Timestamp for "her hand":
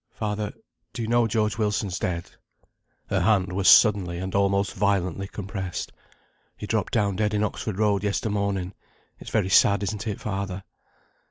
3.11-3.53